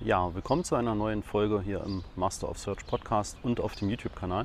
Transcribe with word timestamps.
Ja, 0.00 0.34
willkommen 0.34 0.64
zu 0.64 0.74
einer 0.74 0.94
neuen 0.96 1.22
Folge 1.22 1.62
hier 1.62 1.82
im 1.84 2.02
Master 2.16 2.50
of 2.50 2.58
Search 2.58 2.84
Podcast 2.84 3.38
und 3.42 3.60
auf 3.60 3.76
dem 3.76 3.88
YouTube-Kanal. 3.88 4.44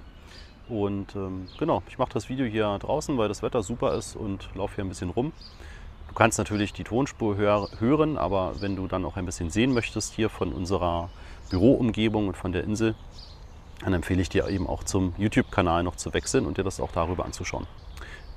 Und 0.70 1.16
ähm, 1.16 1.48
genau, 1.58 1.82
ich 1.90 1.98
mache 1.98 2.14
das 2.14 2.30
Video 2.30 2.46
hier 2.46 2.78
draußen, 2.78 3.18
weil 3.18 3.28
das 3.28 3.42
Wetter 3.42 3.64
super 3.64 3.96
ist 3.96 4.16
und 4.16 4.48
laufe 4.54 4.76
hier 4.76 4.86
ein 4.86 4.90
bisschen 4.90 5.10
rum. 5.10 5.34
Du 6.08 6.14
kannst 6.14 6.38
natürlich 6.38 6.72
die 6.72 6.84
Tonspur 6.84 7.36
hör 7.36 7.68
hören, 7.80 8.18
aber 8.18 8.62
wenn 8.62 8.76
du 8.76 8.88
dann 8.88 9.04
auch 9.04 9.18
ein 9.18 9.26
bisschen 9.26 9.50
sehen 9.50 9.74
möchtest 9.74 10.14
hier 10.14 10.30
von 10.30 10.54
unserer 10.54 11.10
Büroumgebung 11.50 12.28
und 12.28 12.38
von 12.38 12.52
der 12.52 12.64
Insel, 12.64 12.94
dann 13.84 13.94
empfehle 13.94 14.22
ich 14.22 14.30
dir 14.30 14.48
eben 14.48 14.68
auch 14.68 14.84
zum 14.84 15.16
YouTube-Kanal 15.18 15.82
noch 15.84 15.96
zu 15.96 16.14
wechseln 16.14 16.46
und 16.46 16.58
dir 16.58 16.64
das 16.64 16.80
auch 16.80 16.92
darüber 16.92 17.26
anzuschauen. 17.26 17.66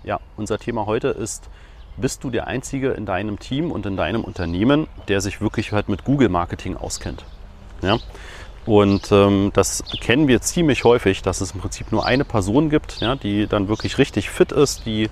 Ja, 0.03 0.19
unser 0.39 0.59
Thema 0.59 0.87
heute 0.87 1.09
ist, 1.09 1.51
bist 1.97 2.25
du 2.25 2.31
der 2.31 2.47
Einzige 2.47 2.91
in 2.91 3.07
deinem 3.07 3.39
Team 3.39 3.71
und 3.71 3.87
in 3.87 3.97
deinem 3.97 4.25
Unternehmen, 4.25 4.87
der 5.09 5.21
sich 5.21 5.41
wirklich 5.41 5.73
halt 5.73 5.89
mit 5.89 6.05
Google-Marketing 6.05 6.77
auskennt. 6.77 7.25
Ja? 7.83 7.99
Und 8.65 9.11
ähm, 9.11 9.51
das 9.55 9.83
kennen 10.01 10.29
wir 10.29 10.41
ziemlich 10.41 10.85
häufig, 10.85 11.23
dass 11.23 11.41
es 11.41 11.51
im 11.51 11.61
Prinzip 11.61 11.91
nur 11.91 12.07
eine 12.07 12.25
Person 12.25 12.71
gibt, 12.71 13.01
ja, 13.01 13.17
die 13.17 13.49
dann 13.49 13.67
wirklich 13.67 13.99
richtig 13.99 14.31
fit 14.31 14.53
ist, 14.53 14.87
die 14.87 15.11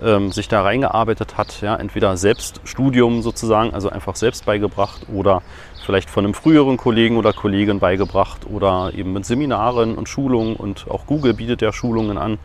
ähm, 0.00 0.30
sich 0.30 0.46
da 0.46 0.62
reingearbeitet 0.62 1.36
hat, 1.36 1.62
ja, 1.62 1.74
entweder 1.74 2.16
Selbststudium 2.16 3.22
sozusagen, 3.22 3.74
also 3.74 3.90
einfach 3.90 4.14
selbst 4.14 4.46
beigebracht 4.46 5.06
oder 5.12 5.42
vielleicht 5.84 6.10
von 6.10 6.24
einem 6.24 6.34
früheren 6.34 6.76
Kollegen 6.76 7.16
oder 7.16 7.32
Kollegin 7.32 7.80
beigebracht 7.80 8.46
oder 8.48 8.92
eben 8.94 9.12
mit 9.12 9.26
Seminaren 9.26 9.96
und 9.96 10.08
Schulungen 10.08 10.54
und 10.54 10.86
auch 10.88 11.06
Google 11.06 11.34
bietet 11.34 11.60
ja 11.60 11.72
Schulungen 11.72 12.18
an. 12.18 12.38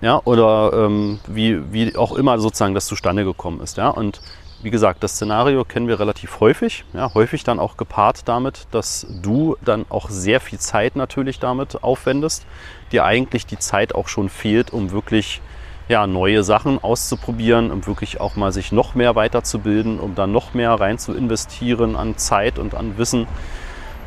Ja, 0.00 0.20
oder 0.24 0.72
ähm, 0.72 1.18
wie, 1.26 1.72
wie 1.72 1.96
auch 1.96 2.12
immer 2.12 2.38
sozusagen 2.38 2.74
das 2.74 2.86
zustande 2.86 3.24
gekommen 3.24 3.60
ist. 3.60 3.76
Ja. 3.76 3.88
Und 3.88 4.20
wie 4.62 4.70
gesagt, 4.70 5.02
das 5.02 5.12
Szenario 5.12 5.64
kennen 5.64 5.88
wir 5.88 6.00
relativ 6.00 6.40
häufig. 6.40 6.84
Ja, 6.92 7.12
häufig 7.14 7.44
dann 7.44 7.58
auch 7.58 7.76
gepaart 7.76 8.28
damit, 8.28 8.66
dass 8.70 9.06
du 9.22 9.56
dann 9.64 9.86
auch 9.88 10.10
sehr 10.10 10.40
viel 10.40 10.58
Zeit 10.58 10.96
natürlich 10.96 11.38
damit 11.38 11.82
aufwendest, 11.82 12.44
dir 12.92 13.04
eigentlich 13.04 13.46
die 13.46 13.58
Zeit 13.58 13.94
auch 13.94 14.08
schon 14.08 14.28
fehlt, 14.28 14.72
um 14.72 14.90
wirklich 14.90 15.40
ja, 15.88 16.06
neue 16.06 16.44
Sachen 16.44 16.82
auszuprobieren, 16.82 17.70
um 17.70 17.86
wirklich 17.86 18.20
auch 18.20 18.36
mal 18.36 18.52
sich 18.52 18.70
noch 18.70 18.94
mehr 18.94 19.16
weiterzubilden, 19.16 19.98
um 19.98 20.14
dann 20.14 20.30
noch 20.30 20.54
mehr 20.54 20.72
rein 20.72 20.98
zu 20.98 21.14
investieren 21.14 21.96
an 21.96 22.16
Zeit 22.16 22.58
und 22.58 22.74
an 22.74 22.96
Wissen. 22.96 23.26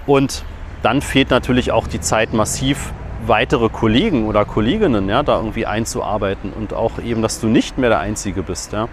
Und 0.05 0.43
dann 0.81 1.01
fehlt 1.01 1.29
natürlich 1.29 1.71
auch 1.71 1.87
die 1.87 1.99
Zeit 1.99 2.31
massiv, 2.33 2.93
weitere 3.27 3.69
Kollegen 3.69 4.27
oder 4.27 4.45
Kolleginnen 4.45 5.09
ja, 5.09 5.23
da 5.23 5.37
irgendwie 5.37 5.65
einzuarbeiten 5.65 6.51
und 6.53 6.73
auch 6.73 6.99
eben, 6.99 7.21
dass 7.21 7.39
du 7.39 7.47
nicht 7.47 7.77
mehr 7.77 7.89
der 7.89 7.99
Einzige 7.99 8.43
bist. 8.43 8.73
Ja. 8.73 8.87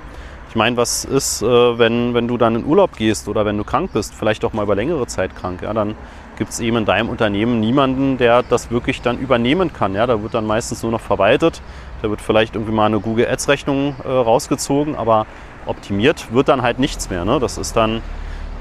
Ich 0.48 0.56
meine, 0.56 0.77
was 0.77 1.05
ist, 1.05 1.42
äh, 1.42 1.47
wenn, 1.47 2.14
wenn 2.14 2.27
du 2.27 2.36
dann 2.36 2.56
in 2.56 2.64
Urlaub 2.64 2.97
gehst 2.97 3.28
oder 3.28 3.45
wenn 3.45 3.56
du 3.56 3.64
krank 3.64 3.92
bist, 3.92 4.14
vielleicht 4.14 4.45
auch 4.45 4.53
mal 4.53 4.64
über 4.64 4.75
längere 4.75 5.06
Zeit 5.06 5.36
krank, 5.36 5.62
ja, 5.62 5.73
dann 5.73 5.95
gibt 6.39 6.51
es 6.51 6.61
eben 6.61 6.78
in 6.78 6.84
deinem 6.86 7.08
Unternehmen 7.08 7.61
niemanden, 7.61 8.19
der 8.19 8.42
das 8.42 8.70
wirklich 8.70 9.03
dann 9.03 9.19
übernehmen 9.19 9.73
kann. 9.73 9.95
Ja. 9.95 10.06
Da 10.06 10.23
wird 10.23 10.34
dann 10.34 10.47
meistens 10.47 10.83
nur 10.83 10.91
noch 10.91 11.01
verwaltet, 11.01 11.62
da 12.03 12.11
wird 12.11 12.20
vielleicht 12.20 12.55
irgendwie 12.55 12.73
mal 12.73 12.86
eine 12.86 13.01
Google 13.01 13.28
Ads 13.28 13.48
Rechnung 13.48 13.95
äh, 14.05 14.08
rausgezogen, 14.08 14.97
aber 14.97 15.27
optimiert 15.67 16.33
wird 16.33 16.48
dann 16.48 16.62
halt 16.62 16.78
nichts 16.78 17.11
mehr. 17.11 17.25
Ne? 17.25 17.39
Das 17.39 17.58
ist 17.58 17.77
dann 17.77 18.03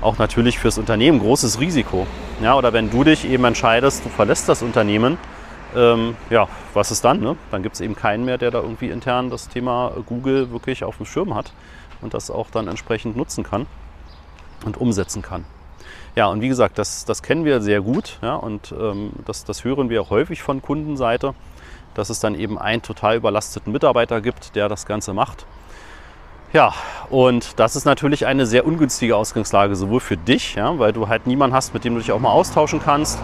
auch 0.01 0.17
natürlich 0.17 0.59
fürs 0.59 0.77
Unternehmen 0.77 1.19
großes 1.19 1.59
Risiko. 1.59 2.05
Ja, 2.41 2.55
oder 2.55 2.73
wenn 2.73 2.89
du 2.89 3.03
dich 3.03 3.29
eben 3.29 3.45
entscheidest, 3.45 4.05
du 4.05 4.09
verlässt 4.09 4.47
das 4.47 4.61
Unternehmen, 4.61 5.17
ähm, 5.75 6.15
ja, 6.29 6.47
was 6.73 6.91
ist 6.91 7.03
dann? 7.05 7.19
Ne? 7.19 7.35
Dann 7.51 7.63
gibt 7.63 7.75
es 7.75 7.81
eben 7.81 7.95
keinen 7.95 8.25
mehr, 8.25 8.37
der 8.37 8.51
da 8.51 8.61
irgendwie 8.61 8.89
intern 8.89 9.29
das 9.29 9.49
Thema 9.49 9.91
Google 10.05 10.51
wirklich 10.51 10.83
auf 10.83 10.97
dem 10.97 11.05
Schirm 11.05 11.35
hat 11.35 11.53
und 12.01 12.13
das 12.13 12.31
auch 12.31 12.49
dann 12.49 12.67
entsprechend 12.67 13.15
nutzen 13.15 13.43
kann 13.43 13.67
und 14.65 14.77
umsetzen 14.77 15.21
kann. 15.21 15.45
Ja, 16.15 16.27
und 16.27 16.41
wie 16.41 16.47
gesagt, 16.47 16.77
das, 16.77 17.05
das 17.05 17.21
kennen 17.21 17.45
wir 17.45 17.61
sehr 17.61 17.81
gut 17.81 18.17
ja, 18.21 18.35
und 18.35 18.73
ähm, 18.77 19.11
das, 19.25 19.45
das 19.45 19.63
hören 19.63 19.89
wir 19.89 20.09
häufig 20.09 20.41
von 20.41 20.61
Kundenseite, 20.61 21.35
dass 21.93 22.09
es 22.09 22.19
dann 22.19 22.35
eben 22.35 22.57
einen 22.57 22.81
total 22.81 23.15
überlasteten 23.15 23.71
Mitarbeiter 23.71 24.21
gibt, 24.21 24.55
der 24.55 24.69
das 24.69 24.85
Ganze 24.85 25.13
macht. 25.13 25.45
Ja, 26.51 26.73
und 27.11 27.59
das 27.59 27.75
ist 27.75 27.85
natürlich 27.85 28.25
eine 28.25 28.47
sehr 28.47 28.65
ungünstige 28.65 29.15
Ausgangslage, 29.15 29.75
sowohl 29.75 29.99
für 29.99 30.17
dich, 30.17 30.55
ja, 30.55 30.79
weil 30.79 30.93
du 30.93 31.07
halt 31.07 31.27
niemanden 31.27 31.55
hast, 31.55 31.75
mit 31.75 31.83
dem 31.83 31.93
du 31.93 31.99
dich 31.99 32.11
auch 32.11 32.19
mal 32.19 32.31
austauschen 32.31 32.81
kannst 32.83 33.19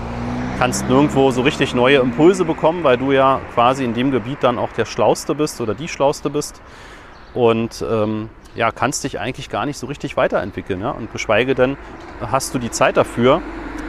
kannst 0.57 0.88
nirgendwo 0.88 1.31
so 1.31 1.41
richtig 1.41 1.73
neue 1.73 1.97
Impulse 1.97 2.45
bekommen, 2.45 2.83
weil 2.83 2.97
du 2.97 3.11
ja 3.11 3.41
quasi 3.53 3.83
in 3.83 3.93
dem 3.93 4.11
Gebiet 4.11 4.39
dann 4.41 4.57
auch 4.57 4.71
der 4.71 4.85
Schlauste 4.85 5.35
bist 5.35 5.59
oder 5.61 5.73
die 5.73 5.88
Schlauste 5.88 6.29
bist. 6.29 6.61
Und 7.33 7.83
ähm, 7.89 8.29
ja, 8.55 8.71
kannst 8.71 9.03
dich 9.03 9.19
eigentlich 9.19 9.49
gar 9.49 9.66
nicht 9.66 9.77
so 9.77 9.88
richtig 9.88 10.16
weiterentwickeln. 10.16 10.79
Ja? 10.79 10.91
Und 10.91 11.11
geschweige 11.11 11.55
denn, 11.55 11.77
hast 12.21 12.53
du 12.53 12.59
die 12.59 12.71
Zeit 12.71 12.95
dafür, 12.97 13.41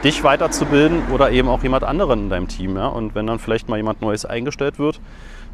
dich 0.03 0.23
weiterzubilden 0.23 1.03
oder 1.13 1.31
eben 1.31 1.47
auch 1.47 1.63
jemand 1.63 1.83
anderen 1.83 2.23
in 2.23 2.29
deinem 2.29 2.47
Team. 2.47 2.75
Ja? 2.75 2.87
Und 2.87 3.15
wenn 3.15 3.27
dann 3.27 3.39
vielleicht 3.39 3.69
mal 3.69 3.77
jemand 3.77 4.01
Neues 4.01 4.25
eingestellt 4.25 4.77
wird, 4.77 4.99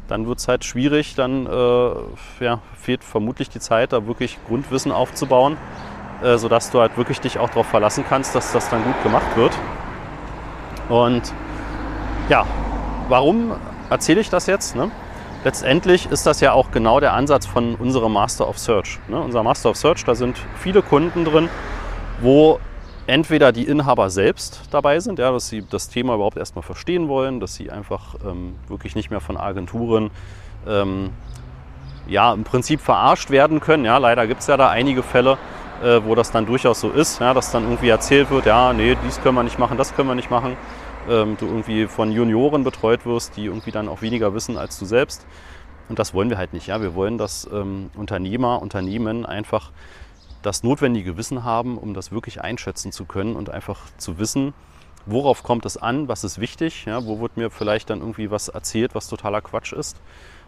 dann 0.08 0.26
wird 0.26 0.38
es 0.38 0.48
halt 0.48 0.64
schwierig, 0.64 1.14
dann 1.14 1.46
äh, 1.46 2.44
ja, 2.44 2.60
fehlt 2.78 3.04
vermutlich 3.04 3.48
die 3.48 3.60
Zeit, 3.60 3.92
da 3.92 4.06
wirklich 4.06 4.38
Grundwissen 4.46 4.92
aufzubauen, 4.92 5.56
äh, 6.22 6.36
sodass 6.36 6.70
du 6.70 6.80
halt 6.80 6.98
wirklich 6.98 7.20
dich 7.20 7.38
auch 7.38 7.48
darauf 7.48 7.68
verlassen 7.68 8.04
kannst, 8.06 8.34
dass 8.34 8.52
das 8.52 8.68
dann 8.68 8.84
gut 8.84 9.02
gemacht 9.02 9.36
wird. 9.36 9.52
Und 10.88 11.32
ja, 12.28 12.46
warum 13.08 13.52
erzähle 13.90 14.20
ich 14.20 14.30
das 14.30 14.46
jetzt? 14.46 14.76
Ne? 14.76 14.90
Letztendlich 15.44 16.10
ist 16.10 16.26
das 16.26 16.40
ja 16.40 16.52
auch 16.52 16.70
genau 16.70 17.00
der 17.00 17.12
Ansatz 17.12 17.46
von 17.46 17.74
unserem 17.74 18.12
Master 18.12 18.48
of 18.48 18.58
Search. 18.58 18.98
Ne? 19.08 19.20
Unser 19.20 19.42
Master 19.42 19.70
of 19.70 19.76
Search, 19.76 20.04
da 20.04 20.14
sind 20.14 20.38
viele 20.56 20.82
Kunden 20.82 21.24
drin, 21.24 21.48
wo 22.20 22.58
entweder 23.06 23.52
die 23.52 23.64
Inhaber 23.64 24.08
selbst 24.08 24.62
dabei 24.70 25.00
sind, 25.00 25.18
ja, 25.18 25.30
dass 25.30 25.48
sie 25.48 25.62
das 25.68 25.88
Thema 25.88 26.14
überhaupt 26.14 26.38
erstmal 26.38 26.62
verstehen 26.62 27.08
wollen, 27.08 27.40
dass 27.40 27.54
sie 27.54 27.70
einfach 27.70 28.14
ähm, 28.26 28.54
wirklich 28.68 28.94
nicht 28.94 29.10
mehr 29.10 29.20
von 29.20 29.36
Agenturen 29.36 30.10
ähm, 30.66 31.10
ja, 32.06 32.32
im 32.32 32.44
Prinzip 32.44 32.80
verarscht 32.80 33.30
werden 33.30 33.60
können. 33.60 33.84
Ja, 33.84 33.98
leider 33.98 34.26
gibt 34.26 34.40
es 34.40 34.46
ja 34.46 34.56
da 34.56 34.70
einige 34.70 35.02
Fälle, 35.02 35.38
äh, 35.82 36.00
wo 36.04 36.14
das 36.14 36.30
dann 36.30 36.46
durchaus 36.46 36.80
so 36.80 36.90
ist, 36.90 37.20
ja, 37.20 37.34
dass 37.34 37.50
dann 37.50 37.64
irgendwie 37.64 37.88
erzählt 37.88 38.30
wird, 38.30 38.46
ja, 38.46 38.72
nee, 38.72 38.96
dies 39.04 39.20
können 39.20 39.36
wir 39.36 39.42
nicht 39.42 39.58
machen, 39.58 39.76
das 39.76 39.94
können 39.94 40.08
wir 40.08 40.14
nicht 40.14 40.30
machen. 40.30 40.56
Ähm, 41.08 41.36
du 41.38 41.46
irgendwie 41.46 41.86
von 41.86 42.12
Junioren 42.12 42.64
betreut 42.64 43.04
wirst, 43.04 43.36
die 43.36 43.46
irgendwie 43.46 43.70
dann 43.70 43.88
auch 43.88 44.00
weniger 44.00 44.34
wissen 44.34 44.56
als 44.56 44.78
du 44.78 44.84
selbst. 44.84 45.26
Und 45.88 45.98
das 45.98 46.14
wollen 46.14 46.30
wir 46.30 46.38
halt 46.38 46.54
nicht. 46.54 46.66
Ja? 46.68 46.80
Wir 46.80 46.94
wollen, 46.94 47.18
dass 47.18 47.48
ähm, 47.52 47.90
Unternehmer, 47.94 48.62
Unternehmen 48.62 49.26
einfach 49.26 49.70
das 50.42 50.62
notwendige 50.62 51.16
Wissen 51.16 51.44
haben, 51.44 51.76
um 51.76 51.92
das 51.94 52.10
wirklich 52.10 52.40
einschätzen 52.40 52.90
zu 52.90 53.04
können 53.04 53.36
und 53.36 53.50
einfach 53.50 53.80
zu 53.98 54.18
wissen, 54.18 54.54
worauf 55.06 55.42
kommt 55.42 55.66
es 55.66 55.76
an, 55.76 56.08
was 56.08 56.24
ist 56.24 56.40
wichtig, 56.40 56.86
ja? 56.86 57.04
wo 57.04 57.20
wird 57.20 57.36
mir 57.36 57.50
vielleicht 57.50 57.90
dann 57.90 58.00
irgendwie 58.00 58.30
was 58.30 58.48
erzählt, 58.48 58.94
was 58.94 59.08
totaler 59.08 59.42
Quatsch 59.42 59.72
ist 59.72 60.00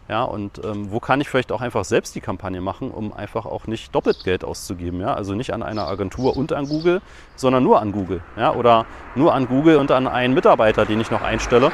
ja, 0.09 0.23
und 0.23 0.63
ähm, 0.63 0.89
wo 0.91 1.01
kann 1.01 1.19
ich 1.19 1.27
vielleicht 1.27 1.51
auch 1.51 1.59
einfach 1.59 1.83
selbst 1.83 2.15
die 2.15 2.21
Kampagne 2.21 2.61
machen, 2.61 2.91
um 2.91 3.11
einfach 3.11 3.45
auch 3.45 3.67
nicht 3.67 3.93
doppelt 3.93 4.23
Geld 4.23 4.45
auszugeben? 4.45 5.01
Ja? 5.01 5.13
Also 5.13 5.35
nicht 5.35 5.53
an 5.53 5.63
einer 5.63 5.85
Agentur 5.87 6.37
und 6.37 6.53
an 6.53 6.69
Google, 6.69 7.01
sondern 7.35 7.63
nur 7.63 7.81
an 7.81 7.91
Google. 7.91 8.21
Ja? 8.37 8.53
Oder 8.53 8.85
nur 9.15 9.33
an 9.33 9.47
Google 9.47 9.77
und 9.77 9.91
an 9.91 10.07
einen 10.07 10.33
Mitarbeiter, 10.33 10.85
den 10.85 11.01
ich 11.01 11.11
noch 11.11 11.21
einstelle, 11.21 11.73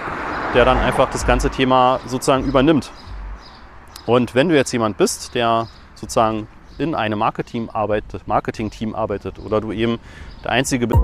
der 0.56 0.66
dann 0.66 0.80
einfach 0.80 1.12
das 1.12 1.28
ganze 1.28 1.52
Thema 1.52 2.00
sozusagen 2.08 2.44
übernimmt. 2.46 2.92
Und 4.08 4.34
wenn 4.34 4.50
du 4.50 4.56
jetzt 4.56 4.72
jemand 4.72 4.98
bist, 4.98 5.36
der 5.36 5.68
sozusagen 5.94 6.48
in 6.80 6.96
einem 6.96 7.20
Marketing 7.20 7.70
arbeitet, 7.70 8.28
Marketing-Team 8.28 8.96
arbeitet 8.96 9.38
oder 9.38 9.62
du 9.62 9.72
eben 9.72 10.00
der 10.44 10.52
einzige 10.52 10.88
bist. 10.88 11.00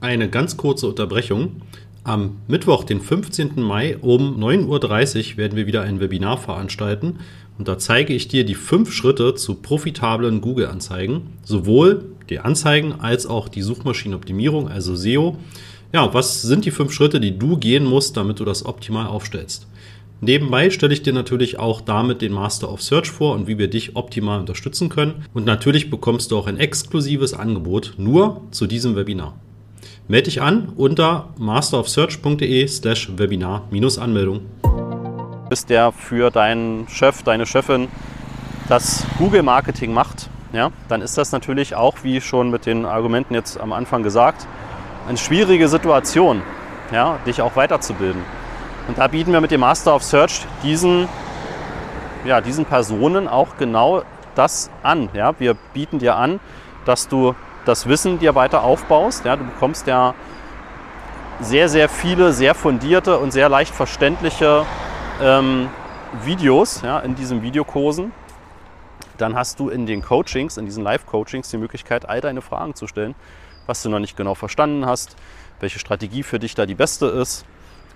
Eine 0.00 0.30
ganz 0.30 0.56
kurze 0.56 0.88
Unterbrechung. 0.88 1.60
Am 2.06 2.42
Mittwoch, 2.48 2.84
den 2.84 3.00
15. 3.00 3.62
Mai 3.62 3.96
um 3.96 4.38
9.30 4.38 5.32
Uhr 5.32 5.36
werden 5.38 5.56
wir 5.56 5.66
wieder 5.66 5.80
ein 5.80 6.00
Webinar 6.00 6.36
veranstalten 6.36 7.20
und 7.56 7.66
da 7.66 7.78
zeige 7.78 8.12
ich 8.12 8.28
dir 8.28 8.44
die 8.44 8.54
fünf 8.54 8.92
Schritte 8.92 9.34
zu 9.34 9.54
profitablen 9.54 10.42
Google-Anzeigen, 10.42 11.32
sowohl 11.44 12.04
die 12.28 12.40
Anzeigen 12.40 12.92
als 12.92 13.26
auch 13.26 13.48
die 13.48 13.62
Suchmaschinenoptimierung, 13.62 14.68
also 14.68 14.94
SEO. 14.94 15.38
Ja, 15.94 16.12
was 16.12 16.42
sind 16.42 16.66
die 16.66 16.72
fünf 16.72 16.92
Schritte, 16.92 17.20
die 17.20 17.38
du 17.38 17.56
gehen 17.56 17.86
musst, 17.86 18.18
damit 18.18 18.38
du 18.38 18.44
das 18.44 18.66
optimal 18.66 19.06
aufstellst? 19.06 19.66
Nebenbei 20.20 20.68
stelle 20.68 20.92
ich 20.92 21.02
dir 21.02 21.14
natürlich 21.14 21.58
auch 21.58 21.80
damit 21.80 22.20
den 22.20 22.32
Master 22.32 22.70
of 22.70 22.82
Search 22.82 23.10
vor 23.10 23.34
und 23.34 23.46
wie 23.46 23.56
wir 23.56 23.68
dich 23.68 23.96
optimal 23.96 24.40
unterstützen 24.40 24.90
können. 24.90 25.24
Und 25.32 25.46
natürlich 25.46 25.88
bekommst 25.88 26.30
du 26.30 26.36
auch 26.36 26.48
ein 26.48 26.58
exklusives 26.58 27.32
Angebot 27.32 27.94
nur 27.96 28.42
zu 28.50 28.66
diesem 28.66 28.94
Webinar. 28.94 29.40
Melde 30.06 30.24
dich 30.24 30.42
an 30.42 30.70
unter 30.76 31.30
masterofsearch.de 31.38 32.68
slash 32.68 33.10
Webinar-Anmeldung. 33.16 34.42
Du 34.62 35.48
bist 35.48 35.70
der 35.70 35.92
für 35.92 36.30
deinen 36.30 36.86
Chef, 36.88 37.22
deine 37.22 37.46
Chefin 37.46 37.88
das 38.68 39.06
Google-Marketing 39.16 39.94
macht, 39.94 40.28
ja, 40.52 40.70
dann 40.88 41.00
ist 41.00 41.16
das 41.16 41.32
natürlich 41.32 41.74
auch, 41.74 41.96
wie 42.02 42.20
schon 42.20 42.50
mit 42.50 42.66
den 42.66 42.84
Argumenten 42.84 43.32
jetzt 43.32 43.58
am 43.58 43.72
Anfang 43.72 44.02
gesagt, 44.02 44.46
eine 45.08 45.16
schwierige 45.16 45.68
Situation, 45.68 46.42
ja, 46.92 47.18
dich 47.26 47.40
auch 47.40 47.56
weiterzubilden. 47.56 48.22
Und 48.88 48.98
da 48.98 49.06
bieten 49.06 49.32
wir 49.32 49.40
mit 49.40 49.52
dem 49.52 49.60
Master 49.60 49.94
of 49.94 50.02
Search 50.02 50.46
diesen, 50.62 51.08
ja, 52.26 52.42
diesen 52.42 52.66
Personen 52.66 53.26
auch 53.26 53.56
genau 53.56 54.02
das 54.34 54.70
an. 54.82 55.08
Ja. 55.14 55.34
Wir 55.38 55.54
bieten 55.72 55.98
dir 55.98 56.16
an, 56.16 56.40
dass 56.84 57.08
du 57.08 57.34
das 57.64 57.88
Wissen 57.88 58.18
dir 58.18 58.34
weiter 58.34 58.62
aufbaust. 58.62 59.24
Ja, 59.24 59.36
du 59.36 59.44
bekommst 59.44 59.86
ja 59.86 60.14
sehr, 61.40 61.68
sehr 61.68 61.88
viele, 61.88 62.32
sehr 62.32 62.54
fundierte 62.54 63.18
und 63.18 63.32
sehr 63.32 63.48
leicht 63.48 63.74
verständliche 63.74 64.64
ähm, 65.20 65.68
Videos 66.24 66.82
ja, 66.82 67.00
in 67.00 67.14
diesen 67.14 67.42
Videokursen. 67.42 68.12
Dann 69.18 69.36
hast 69.36 69.60
du 69.60 69.68
in 69.68 69.86
den 69.86 70.02
Coachings, 70.02 70.56
in 70.56 70.66
diesen 70.66 70.82
Live-Coachings 70.82 71.50
die 71.50 71.58
Möglichkeit, 71.58 72.08
all 72.08 72.20
deine 72.20 72.42
Fragen 72.42 72.74
zu 72.74 72.86
stellen, 72.86 73.14
was 73.66 73.82
du 73.82 73.88
noch 73.88 74.00
nicht 74.00 74.16
genau 74.16 74.34
verstanden 74.34 74.86
hast, 74.86 75.16
welche 75.60 75.78
Strategie 75.78 76.22
für 76.22 76.38
dich 76.38 76.54
da 76.54 76.66
die 76.66 76.74
beste 76.74 77.06
ist, 77.06 77.44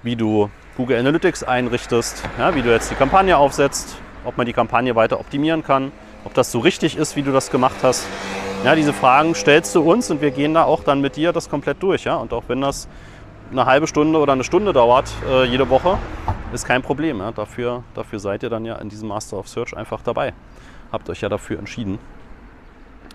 wie 0.02 0.14
du 0.14 0.48
Google 0.76 0.98
Analytics 0.98 1.42
einrichtest, 1.42 2.22
ja, 2.38 2.54
wie 2.54 2.62
du 2.62 2.70
jetzt 2.70 2.90
die 2.90 2.94
Kampagne 2.94 3.36
aufsetzt, 3.36 3.96
ob 4.24 4.36
man 4.36 4.46
die 4.46 4.52
Kampagne 4.52 4.94
weiter 4.94 5.18
optimieren 5.18 5.64
kann, 5.64 5.90
ob 6.24 6.34
das 6.34 6.52
so 6.52 6.60
richtig 6.60 6.96
ist, 6.96 7.16
wie 7.16 7.22
du 7.22 7.32
das 7.32 7.50
gemacht 7.50 7.76
hast. 7.82 8.06
Ja, 8.64 8.74
diese 8.74 8.92
Fragen 8.92 9.36
stellst 9.36 9.74
du 9.76 9.88
uns 9.88 10.10
und 10.10 10.20
wir 10.20 10.32
gehen 10.32 10.52
da 10.52 10.64
auch 10.64 10.82
dann 10.82 11.00
mit 11.00 11.14
dir 11.14 11.32
das 11.32 11.48
komplett 11.48 11.80
durch. 11.80 12.04
Ja? 12.04 12.16
Und 12.16 12.32
auch 12.32 12.42
wenn 12.48 12.60
das 12.60 12.88
eine 13.52 13.66
halbe 13.66 13.86
Stunde 13.86 14.18
oder 14.18 14.32
eine 14.32 14.42
Stunde 14.42 14.72
dauert 14.72 15.08
äh, 15.30 15.44
jede 15.44 15.70
Woche, 15.70 15.96
ist 16.52 16.66
kein 16.66 16.82
Problem. 16.82 17.20
Ja? 17.20 17.30
Dafür, 17.30 17.84
dafür 17.94 18.18
seid 18.18 18.42
ihr 18.42 18.50
dann 18.50 18.64
ja 18.64 18.74
in 18.76 18.88
diesem 18.88 19.08
Master 19.08 19.38
of 19.38 19.48
Search 19.48 19.76
einfach 19.76 20.02
dabei. 20.02 20.34
Habt 20.90 21.08
euch 21.08 21.20
ja 21.20 21.28
dafür 21.28 21.58
entschieden. 21.58 22.00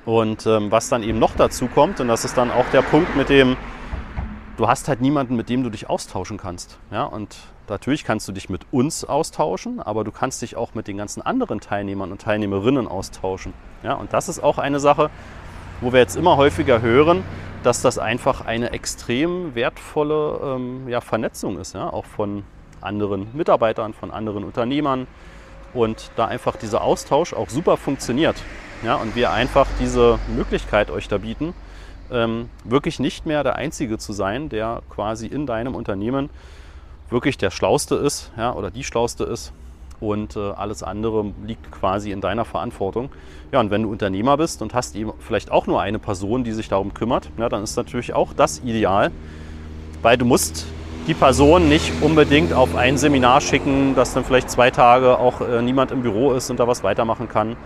Und 0.06 0.46
ähm, 0.46 0.72
was 0.72 0.88
dann 0.88 1.04
eben 1.04 1.20
noch 1.20 1.36
dazu 1.36 1.68
kommt, 1.68 2.00
und 2.00 2.08
das 2.08 2.24
ist 2.24 2.38
dann 2.38 2.50
auch 2.50 2.66
der 2.72 2.82
Punkt 2.82 3.16
mit 3.18 3.28
dem, 3.28 3.58
du 4.58 4.68
hast 4.68 4.88
halt 4.88 5.02
niemanden, 5.02 5.36
mit 5.36 5.50
dem 5.50 5.64
du 5.64 5.70
dich 5.70 5.90
austauschen 5.90 6.38
kannst. 6.38 6.80
Ja? 6.90 7.04
Und 7.04 7.36
natürlich 7.70 8.04
kannst 8.04 8.28
du 8.28 8.32
dich 8.32 8.50
mit 8.50 8.62
uns 8.72 9.06
austauschen, 9.06 9.80
aber 9.80 10.04
du 10.04 10.12
kannst 10.12 10.42
dich 10.42 10.56
auch 10.56 10.74
mit 10.74 10.88
den 10.88 10.98
ganzen 10.98 11.22
anderen 11.22 11.60
Teilnehmern 11.60 12.12
und 12.12 12.22
Teilnehmerinnen 12.22 12.88
austauschen. 12.88 13.54
Ja? 13.84 13.94
Und 13.94 14.14
das 14.14 14.30
ist 14.30 14.44
auch 14.44 14.58
eine 14.58 14.80
Sache, 14.80 15.10
wo 15.82 15.94
wir 15.94 16.00
jetzt 16.00 16.16
immer 16.16 16.38
häufiger 16.38 16.82
hören, 16.82 17.24
dass 17.64 17.82
das 17.82 17.98
einfach 17.98 18.46
eine 18.46 18.72
extrem 18.72 19.56
wertvolle 19.56 20.40
ähm, 20.44 20.88
ja, 20.90 21.02
Vernetzung 21.02 21.58
ist, 21.58 21.74
ja? 21.74 21.90
auch 21.90 22.06
von 22.06 22.44
anderen 22.82 23.28
Mitarbeitern, 23.34 23.94
von 23.94 24.12
anderen 24.12 24.44
Unternehmern 24.44 25.08
und 25.74 26.12
da 26.16 26.26
einfach 26.26 26.58
dieser 26.58 26.82
Austausch 26.82 27.34
auch 27.34 27.50
super 27.50 27.78
funktioniert. 27.78 28.36
Ja? 28.84 28.96
Und 28.96 29.16
wir 29.16 29.32
einfach 29.32 29.68
diese 29.80 30.20
Möglichkeit 30.36 30.92
euch 30.92 31.08
da 31.08 31.18
bieten, 31.18 31.54
ähm, 32.12 32.50
wirklich 32.64 33.00
nicht 33.00 33.26
mehr 33.26 33.44
der 33.44 33.56
Einzige 33.56 33.98
zu 33.98 34.14
sein, 34.14 34.50
der 34.50 34.82
quasi 34.90 35.28
in 35.28 35.46
deinem 35.46 35.76
Unternehmen 35.76 36.30
wirklich 37.10 37.38
der 37.38 37.52
Schlauste 37.52 37.96
ist 37.96 38.32
ja, 38.38 38.54
oder 38.54 38.72
die 38.72 38.84
Schlauste 38.84 39.24
ist 39.24 39.54
und 40.00 40.36
äh, 40.36 40.52
alles 40.52 40.84
andere 40.84 41.32
liegt 41.46 41.72
quasi 41.72 42.12
in 42.12 42.22
deiner 42.22 42.46
Verantwortung. 42.46 43.10
Ja, 43.52 43.60
und 43.60 43.72
wenn 43.72 43.84
du 43.84 43.92
Unternehmer 43.92 44.38
bist 44.38 44.62
und 44.62 44.74
hast 44.74 44.96
eben 44.96 45.14
vielleicht 45.20 45.52
auch 45.52 45.68
nur 45.68 45.82
eine 45.82 46.00
Person, 46.00 46.44
die 46.44 46.52
sich 46.52 46.68
darum 46.68 46.94
kümmert, 46.94 47.30
ja, 47.38 47.50
dann 47.50 47.64
ist 47.64 47.76
natürlich 47.78 48.14
auch 48.14 48.34
das 48.34 48.60
ideal, 48.64 49.12
weil 50.02 50.18
du 50.18 50.26
musst 50.26 50.66
die 51.08 51.14
Person 51.14 51.70
nicht 51.70 51.92
unbedingt 52.02 52.54
auf 52.54 52.76
ein 52.76 52.98
Seminar 52.98 53.42
schicken, 53.42 53.94
dass 53.96 54.14
dann 54.14 54.24
vielleicht 54.24 54.50
zwei 54.50 54.72
Tage 54.72 55.18
auch 55.20 55.42
äh, 55.42 55.62
niemand 55.62 55.92
im 55.92 56.02
Büro 56.02 56.34
ist 56.34 56.50
und 56.50 56.60
da 56.60 56.68
was 56.68 56.84
weitermachen 56.84 57.28
kann. 57.28 57.58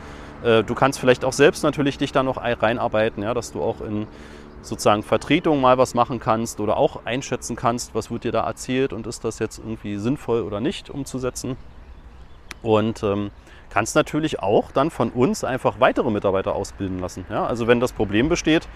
Äh, 0.44 0.64
du 0.64 0.76
kannst 0.76 1.00
vielleicht 1.00 1.24
auch 1.24 1.34
selbst 1.34 1.64
natürlich 1.64 1.98
dich 1.98 2.12
da 2.12 2.24
noch 2.24 2.38
reinarbeiten, 2.38 3.24
ja, 3.24 3.34
dass 3.34 3.52
du 3.52 3.62
auch 3.62 3.82
in 3.82 4.08
sozusagen 4.68 5.04
Vertretung 5.04 5.62
mal 5.62 5.78
was 5.78 5.94
machen 5.94 6.20
kannst 6.20 6.60
oder 6.60 6.78
auch 6.78 7.06
einschätzen 7.06 7.56
kannst, 7.56 7.96
was 7.96 8.12
wird 8.12 8.24
dir 8.24 8.32
da 8.32 8.46
erzählt 8.46 8.94
und 8.94 9.08
ist 9.08 9.24
das 9.24 9.40
jetzt 9.40 9.60
irgendwie 9.60 9.98
sinnvoll 9.98 10.42
oder 10.42 10.60
nicht 10.60 10.90
umzusetzen. 10.90 11.58
Und 12.62 13.04
ähm, 13.04 13.32
kannst 13.70 13.96
natürlich 13.96 14.40
auch 14.40 14.72
dann 14.72 14.90
von 14.90 15.10
uns 15.10 15.44
einfach 15.44 15.80
weitere 15.80 16.10
Mitarbeiter 16.10 16.56
ausbilden 16.56 17.00
lassen. 17.00 17.26
Ja? 17.30 17.46
Also 17.46 17.68
wenn 17.68 17.80
das 17.80 17.94
Problem 17.94 18.30
besteht, 18.30 18.68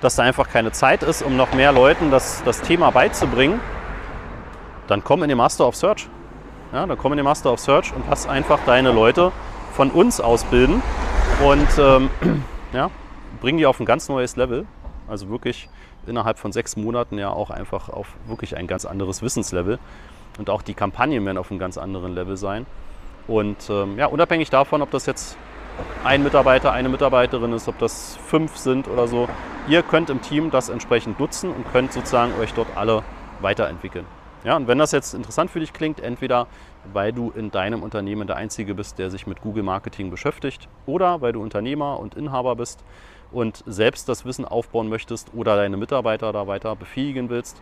dass 0.00 0.16
da 0.16 0.22
einfach 0.22 0.48
keine 0.48 0.72
Zeit 0.72 1.02
ist, 1.02 1.22
um 1.22 1.36
noch 1.36 1.54
mehr 1.54 1.72
Leuten 1.72 2.10
das, 2.10 2.42
das 2.44 2.60
Thema 2.60 2.90
beizubringen, 2.90 3.60
dann 4.86 5.02
komm 5.02 5.22
in 5.22 5.28
den 5.28 5.38
Master 5.38 5.66
of 5.66 5.76
Search. 5.76 6.08
Ja, 6.72 6.86
dann 6.86 6.98
komm 6.98 7.12
in 7.12 7.16
den 7.16 7.24
Master 7.24 7.52
of 7.52 7.60
Search 7.60 7.94
und 7.94 8.04
lass 8.10 8.26
einfach 8.26 8.58
deine 8.66 8.92
Leute 8.92 9.32
von 9.72 9.90
uns 9.90 10.20
ausbilden 10.20 10.82
und 11.44 11.68
ähm, 11.78 12.10
ja, 12.72 12.90
bring 13.40 13.56
die 13.56 13.66
auf 13.66 13.80
ein 13.80 13.86
ganz 13.86 14.08
neues 14.08 14.36
Level. 14.36 14.66
Also 15.08 15.28
wirklich 15.28 15.68
innerhalb 16.06 16.38
von 16.38 16.52
sechs 16.52 16.76
Monaten 16.76 17.18
ja 17.18 17.30
auch 17.30 17.50
einfach 17.50 17.88
auf 17.88 18.08
wirklich 18.26 18.56
ein 18.56 18.66
ganz 18.66 18.84
anderes 18.84 19.22
Wissenslevel. 19.22 19.78
Und 20.38 20.50
auch 20.50 20.62
die 20.62 20.74
Kampagnen 20.74 21.24
werden 21.24 21.38
auf 21.38 21.50
einem 21.50 21.60
ganz 21.60 21.78
anderen 21.78 22.14
Level 22.14 22.36
sein. 22.36 22.66
Und 23.26 23.70
ähm, 23.70 23.98
ja, 23.98 24.06
unabhängig 24.06 24.50
davon, 24.50 24.82
ob 24.82 24.90
das 24.90 25.06
jetzt 25.06 25.36
ein 26.04 26.22
Mitarbeiter, 26.22 26.72
eine 26.72 26.88
Mitarbeiterin 26.88 27.52
ist, 27.52 27.68
ob 27.68 27.78
das 27.78 28.16
fünf 28.26 28.56
sind 28.56 28.88
oder 28.88 29.08
so, 29.08 29.28
ihr 29.66 29.82
könnt 29.82 30.10
im 30.10 30.20
Team 30.20 30.50
das 30.50 30.68
entsprechend 30.68 31.18
nutzen 31.18 31.50
und 31.50 31.70
könnt 31.72 31.92
sozusagen 31.92 32.32
euch 32.40 32.52
dort 32.52 32.68
alle 32.76 33.02
weiterentwickeln. 33.40 34.04
Ja, 34.44 34.56
und 34.56 34.68
wenn 34.68 34.78
das 34.78 34.92
jetzt 34.92 35.14
interessant 35.14 35.50
für 35.50 35.60
dich 35.60 35.72
klingt, 35.72 36.00
entweder 36.00 36.46
weil 36.92 37.12
du 37.14 37.32
in 37.34 37.50
deinem 37.50 37.82
Unternehmen 37.82 38.26
der 38.26 38.36
Einzige 38.36 38.74
bist, 38.74 38.98
der 38.98 39.10
sich 39.10 39.26
mit 39.26 39.40
Google 39.40 39.62
Marketing 39.62 40.10
beschäftigt, 40.10 40.68
oder 40.84 41.22
weil 41.22 41.32
du 41.32 41.40
Unternehmer 41.40 41.98
und 41.98 42.14
Inhaber 42.14 42.54
bist 42.54 42.84
und 43.32 43.62
selbst 43.66 44.08
das 44.08 44.24
Wissen 44.24 44.44
aufbauen 44.44 44.88
möchtest 44.88 45.32
oder 45.34 45.56
deine 45.56 45.76
Mitarbeiter 45.76 46.32
da 46.32 46.46
weiter 46.46 46.76
befähigen 46.76 47.28
willst, 47.30 47.60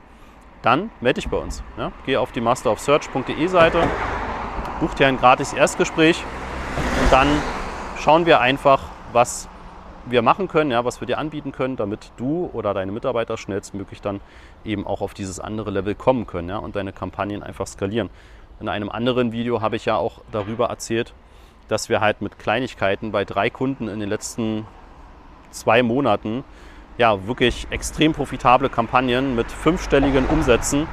dann 0.63 0.91
melde 1.01 1.21
dich 1.21 1.31
bei 1.31 1.37
uns. 1.37 1.63
Ja? 1.77 1.93
Geh 2.07 2.17
auf 2.17 2.33
die 2.33 2.41
masterofsearch.de 2.41 3.47
Seite, 3.47 3.83
buch 4.81 4.95
dir 4.95 5.07
ein 5.07 5.19
gratis 5.19 5.53
Erstgespräch 5.53 6.23
und 7.03 7.13
dann 7.13 7.29
schauen 7.99 8.27
wir 8.27 8.41
einfach, 8.41 8.85
was 9.13 9.49
wir 10.07 10.23
machen 10.23 10.49
können, 10.49 10.71
ja, 10.71 10.85
was 10.85 11.01
wir 11.01 11.07
dir 11.07 11.19
anbieten 11.19 11.53
können, 11.53 11.77
damit 11.77 12.13
du 12.17 12.51
oder 12.53 12.75
deine 12.75 12.93
Mitarbeiter 12.93 13.37
schnellstmöglich 13.37 14.01
dann 14.01 14.21
eben 14.65 14.87
auch 14.87 15.01
auf 15.01 15.15
dieses 15.15 15.39
andere 15.39 15.71
Level 15.71 15.95
kommen 15.95 16.27
können 16.27 16.49
ja, 16.49 16.59
und 16.59 16.75
deine 16.77 16.93
Kampagnen 16.93 17.43
einfach 17.43 17.67
skalieren. 17.67 18.11
In 18.61 18.69
einem 18.69 18.89
anderen 18.89 19.33
Video 19.33 19.61
habe 19.61 19.77
ich 19.77 19.85
ja 19.85 19.97
auch 19.97 20.21
darüber 20.31 20.67
erzählt, 20.67 21.15
dass 21.69 21.89
wir 21.89 22.01
halt 22.01 22.21
mit 22.21 22.39
Kleinigkeiten 22.39 23.13
bei 23.13 23.25
drei 23.25 23.51
Kunden 23.51 23.89
in 23.89 24.01
den 24.01 24.09
letzten 24.09 24.67
zwei 25.53 25.83
Monaten 25.83 26.45
ja 26.99 27.27
wirklich 27.27 27.67
extrem 27.71 28.13
profitable 28.13 28.69
Kampagnen 28.69 29.35
mit 29.35 29.51
fünfstelligen 29.51 30.27
Umsätzen 30.27 30.87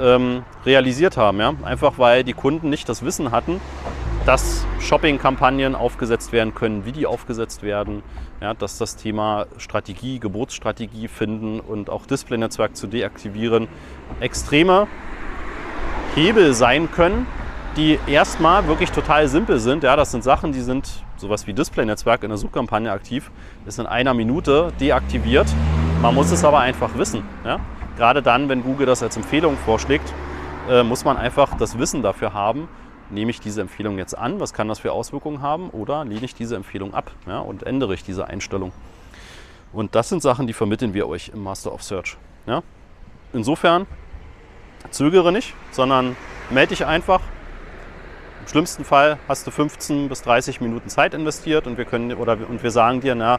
ähm, 0.00 0.42
realisiert 0.64 1.16
haben. 1.16 1.38
Ja? 1.38 1.54
Einfach 1.62 1.98
weil 1.98 2.24
die 2.24 2.32
Kunden 2.32 2.70
nicht 2.70 2.88
das 2.88 3.04
Wissen 3.04 3.30
hatten, 3.30 3.60
dass 4.26 4.66
Shopping-Kampagnen 4.80 5.74
aufgesetzt 5.74 6.32
werden 6.32 6.54
können, 6.54 6.86
wie 6.86 6.92
die 6.92 7.06
aufgesetzt 7.06 7.62
werden, 7.62 8.02
ja, 8.40 8.54
dass 8.54 8.78
das 8.78 8.96
Thema 8.96 9.46
Strategie, 9.58 10.18
Geburtsstrategie 10.18 11.08
finden 11.08 11.60
und 11.60 11.90
auch 11.90 12.06
Display-Netzwerk 12.06 12.74
zu 12.74 12.86
deaktivieren 12.86 13.68
extreme 14.20 14.86
Hebel 16.14 16.54
sein 16.54 16.90
können, 16.90 17.26
die 17.76 17.98
erstmal 18.06 18.66
wirklich 18.66 18.92
total 18.92 19.28
simpel 19.28 19.58
sind. 19.58 19.84
Ja, 19.84 19.94
das 19.96 20.10
sind 20.10 20.24
Sachen, 20.24 20.52
die 20.52 20.60
sind 20.60 21.03
sowas 21.16 21.46
wie 21.46 21.52
Display-Netzwerk 21.52 22.22
in 22.22 22.28
der 22.28 22.38
Suchkampagne 22.38 22.90
aktiv, 22.90 23.30
ist 23.66 23.78
in 23.78 23.86
einer 23.86 24.14
Minute 24.14 24.72
deaktiviert. 24.80 25.46
Man 26.02 26.14
muss 26.14 26.30
es 26.30 26.44
aber 26.44 26.60
einfach 26.60 26.96
wissen. 26.96 27.22
Ja? 27.44 27.60
Gerade 27.96 28.22
dann, 28.22 28.48
wenn 28.48 28.62
Google 28.62 28.86
das 28.86 29.02
als 29.02 29.16
Empfehlung 29.16 29.56
vorschlägt, 29.56 30.12
äh, 30.68 30.82
muss 30.82 31.04
man 31.04 31.16
einfach 31.16 31.56
das 31.56 31.78
Wissen 31.78 32.02
dafür 32.02 32.32
haben 32.32 32.68
nehme 33.10 33.30
ich 33.30 33.40
diese 33.40 33.60
Empfehlung 33.60 33.98
jetzt 33.98 34.16
an, 34.16 34.40
was 34.40 34.52
kann 34.52 34.68
das 34.68 34.80
für 34.80 34.92
Auswirkungen 34.92 35.42
haben, 35.42 35.70
oder 35.70 36.04
lehne 36.04 36.24
ich 36.24 36.34
diese 36.34 36.56
Empfehlung 36.56 36.94
ab 36.94 37.10
ja, 37.26 37.38
und 37.38 37.62
ändere 37.62 37.94
ich 37.94 38.04
diese 38.04 38.26
Einstellung. 38.26 38.72
Und 39.72 39.94
das 39.94 40.08
sind 40.08 40.22
Sachen, 40.22 40.46
die 40.46 40.52
vermitteln 40.52 40.94
wir 40.94 41.08
euch 41.08 41.30
im 41.30 41.42
Master 41.42 41.72
of 41.72 41.82
Search. 41.82 42.16
Ja. 42.46 42.62
Insofern 43.32 43.86
zögere 44.90 45.32
nicht, 45.32 45.54
sondern 45.72 46.16
melde 46.50 46.70
dich 46.70 46.86
einfach. 46.86 47.20
Im 48.44 48.48
schlimmsten 48.48 48.84
Fall 48.84 49.18
hast 49.28 49.46
du 49.46 49.50
15 49.50 50.08
bis 50.08 50.22
30 50.22 50.60
Minuten 50.60 50.88
Zeit 50.88 51.14
investiert 51.14 51.66
und 51.66 51.78
wir, 51.78 51.84
können, 51.84 52.14
oder, 52.14 52.38
und 52.48 52.62
wir 52.62 52.70
sagen 52.70 53.00
dir, 53.00 53.14
na, 53.14 53.38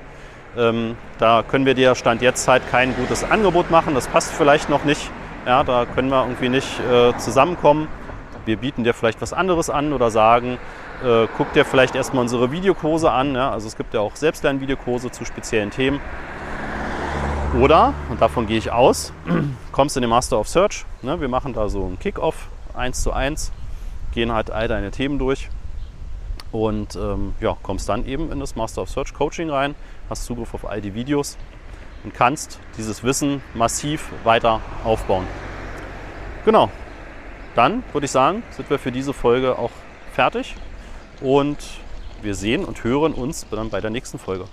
ähm, 0.57 0.97
da 1.19 1.43
können 1.43 1.65
wir 1.65 1.73
dir 1.73 1.95
Stand 1.95 2.21
jetzt 2.21 2.47
halt 2.47 2.63
kein 2.69 2.95
gutes 2.95 3.23
Angebot 3.23 3.71
machen, 3.71 3.93
das 3.93 4.07
passt 4.07 4.33
vielleicht 4.33 4.69
noch 4.69 4.83
nicht. 4.83 5.09
Ja, 5.45 5.63
da 5.63 5.85
können 5.85 6.09
wir 6.09 6.23
irgendwie 6.23 6.49
nicht 6.49 6.79
äh, 6.79 7.15
zusammenkommen 7.17 7.87
wir 8.45 8.57
bieten 8.57 8.83
dir 8.83 8.93
vielleicht 8.93 9.21
was 9.21 9.33
anderes 9.33 9.69
an 9.69 9.93
oder 9.93 10.11
sagen, 10.11 10.57
äh, 11.03 11.27
guck 11.37 11.51
dir 11.53 11.65
vielleicht 11.65 11.95
erstmal 11.95 12.21
unsere 12.21 12.51
Videokurse 12.51 13.11
an. 13.11 13.35
Ja? 13.35 13.51
Also 13.51 13.67
es 13.67 13.75
gibt 13.75 13.93
ja 13.93 13.99
auch 13.99 14.15
Selbstlern-Videokurse 14.15 15.11
zu 15.11 15.25
speziellen 15.25 15.71
Themen. 15.71 15.99
Oder, 17.59 17.93
und 18.09 18.21
davon 18.21 18.47
gehe 18.47 18.57
ich 18.57 18.71
aus, 18.71 19.13
kommst 19.71 19.95
in 19.95 20.01
den 20.01 20.09
Master 20.09 20.39
of 20.39 20.47
Search. 20.47 20.85
Ne? 21.01 21.19
Wir 21.21 21.29
machen 21.29 21.53
da 21.53 21.69
so 21.69 21.85
einen 21.85 21.99
Kick-Off 21.99 22.47
1 22.75 23.01
zu 23.01 23.13
1, 23.13 23.51
gehen 24.15 24.31
halt 24.31 24.49
all 24.49 24.67
deine 24.67 24.89
Themen 24.89 25.19
durch 25.19 25.49
und 26.51 26.95
ähm, 26.95 27.35
ja, 27.41 27.55
kommst 27.61 27.87
dann 27.89 28.05
eben 28.07 28.31
in 28.31 28.39
das 28.39 28.55
Master 28.55 28.81
of 28.81 28.89
Search 28.89 29.13
Coaching 29.13 29.49
rein, 29.49 29.75
hast 30.09 30.25
Zugriff 30.25 30.53
auf 30.53 30.65
all 30.65 30.81
die 30.81 30.95
Videos 30.95 31.37
und 32.03 32.13
kannst 32.13 32.59
dieses 32.77 33.03
Wissen 33.03 33.43
massiv 33.53 34.11
weiter 34.23 34.61
aufbauen. 34.83 35.27
Genau, 36.45 36.71
dann 37.55 37.83
würde 37.91 38.05
ich 38.05 38.11
sagen, 38.11 38.41
sind 38.51 38.69
wir 38.69 38.79
für 38.79 38.91
diese 38.91 39.13
Folge 39.13 39.59
auch 39.59 39.71
fertig 40.13 40.55
und 41.21 41.57
wir 42.21 42.35
sehen 42.35 42.63
und 42.65 42.83
hören 42.83 43.13
uns 43.13 43.45
dann 43.51 43.69
bei 43.69 43.81
der 43.81 43.91
nächsten 43.91 44.17
Folge. 44.17 44.45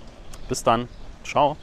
Bis 0.49 0.63
dann. 0.63 0.87
Ciao. 1.23 1.57